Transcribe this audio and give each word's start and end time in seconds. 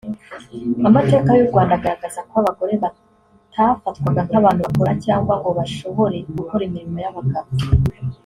Amateka 0.87 1.29
y’u 1.37 1.47
Rwanda 1.49 1.73
agaragaza 1.75 2.19
ko 2.29 2.33
abagore 2.41 2.73
batafatwaga 2.83 4.21
nk’abantu 4.27 4.61
bakora 4.67 4.93
cyangwa 5.05 5.33
ngo 5.39 5.49
bashobore 5.57 6.17
gukora 6.37 6.61
imirimo 6.67 6.97
y’abagabo 7.05 7.49